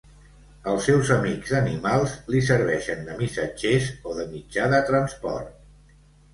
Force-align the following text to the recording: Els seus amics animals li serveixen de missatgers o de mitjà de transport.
Els 0.69 0.87
seus 0.87 1.11
amics 1.15 1.51
animals 1.59 2.15
li 2.35 2.41
serveixen 2.49 3.05
de 3.11 3.19
missatgers 3.21 3.93
o 4.13 4.19
de 4.23 4.29
mitjà 4.35 4.69
de 4.77 4.85
transport. 4.93 5.57